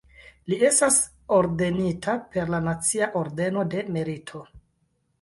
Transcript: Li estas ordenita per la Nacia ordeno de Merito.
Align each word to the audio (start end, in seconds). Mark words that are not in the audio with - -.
Li 0.53 0.57
estas 0.69 0.97
ordenita 1.37 2.17
per 2.33 2.51
la 2.57 2.65
Nacia 2.71 3.13
ordeno 3.23 3.71
de 3.77 3.89
Merito. 3.99 4.47